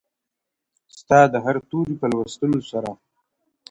•ستا 0.97 1.19
دهر 1.33 1.55
توري 1.69 1.93
په 2.01 2.05
لوستلو 2.11 2.59
سره. 2.71 2.91